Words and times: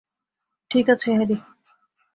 ঠিক 0.71 0.85
আছে, 0.89 1.09
হ্যারি। 1.15 1.37